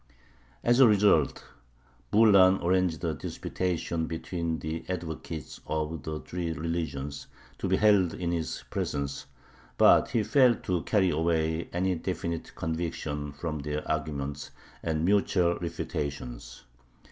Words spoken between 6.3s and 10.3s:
religions, to be held in his presence, but he